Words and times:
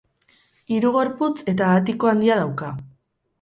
Hiru 0.75 0.93
gorputz 0.95 1.43
eta 1.53 1.67
atiko 1.75 2.11
handia 2.13 2.39
dauka. 2.41 2.73